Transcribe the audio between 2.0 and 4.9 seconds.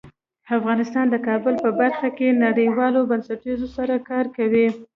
کې نړیوالو بنسټونو سره کار کوي.